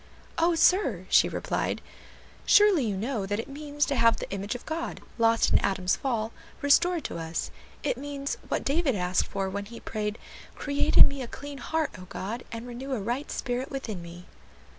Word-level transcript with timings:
"O 0.39 0.55
sir!" 0.55 1.05
she 1.09 1.29
replied, 1.29 1.79
"surely 2.43 2.83
you 2.85 2.97
know 2.97 3.27
that 3.27 3.39
it 3.39 3.47
means 3.47 3.85
to 3.85 3.95
have 3.95 4.17
the 4.17 4.27
image 4.31 4.55
of 4.55 4.65
God, 4.65 4.99
lost 5.19 5.51
in 5.53 5.59
Adam's 5.59 5.95
fall, 5.95 6.31
restored 6.59 7.03
to 7.03 7.19
us; 7.19 7.51
it 7.83 7.97
means 7.99 8.37
what 8.47 8.63
David 8.65 8.95
asked 8.95 9.27
for 9.27 9.47
when 9.47 9.65
he 9.65 9.79
prayed, 9.79 10.17
'Create 10.55 10.97
in 10.97 11.07
me 11.07 11.21
a 11.21 11.27
clean 11.27 11.59
heart, 11.59 11.91
O 11.99 12.05
God, 12.05 12.43
and 12.51 12.65
renew 12.65 12.93
a 12.93 12.99
right 12.99 13.29
spirit 13.29 13.69
within 13.69 14.01
me.'" 14.01 14.25